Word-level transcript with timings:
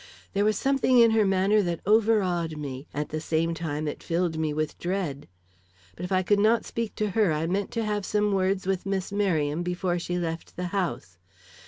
There 0.33 0.43
was 0.45 0.57
something 0.57 0.97
in 0.97 1.11
her 1.11 1.27
manner 1.27 1.61
that 1.61 1.81
overawed 1.85 2.57
me, 2.57 2.87
at 2.91 3.09
the 3.09 3.21
same 3.21 3.53
time 3.53 3.87
it 3.87 4.01
filled 4.01 4.35
me 4.39 4.51
with 4.51 4.79
dread. 4.79 5.27
But 5.95 6.05
if 6.05 6.11
I 6.11 6.23
could 6.23 6.39
not 6.39 6.65
speak 6.65 6.95
to 6.95 7.11
her 7.11 7.31
I 7.31 7.45
meant 7.45 7.69
to 7.73 7.85
have 7.85 8.03
some 8.03 8.31
words 8.33 8.65
with 8.65 8.87
Miss 8.87 9.11
Merriam 9.11 9.61
before 9.61 9.99
she 9.99 10.17
left 10.17 10.55
the 10.55 10.69
house. 10.73 11.19